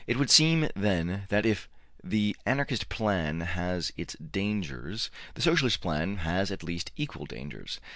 It 0.07 0.17
would 0.17 0.31
seem, 0.31 0.67
then, 0.75 1.27
that 1.29 1.45
if 1.45 1.69
the 2.03 2.35
Anarchist 2.47 2.89
plan 2.89 3.41
has 3.41 3.93
its 3.95 4.15
dangers, 4.15 5.11
the 5.35 5.43
Socialist 5.43 5.79
plan 5.79 6.15
has 6.25 6.49
at 6.49 6.63
least 6.63 6.89
equal 6.97 7.27
dangers. 7.27 7.79